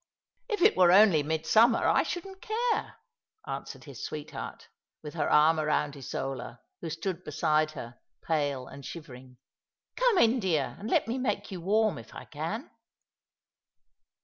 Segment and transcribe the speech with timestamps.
[0.27, 2.95] *' If it were only midsummer, I shouldn't care,"
[3.45, 4.67] answered his sweetheart,
[5.03, 9.37] with her arm round Isola, who stood beside her, pale and shivering."
[9.97, 12.71] Come in, dear, and let me make you warm, if I can."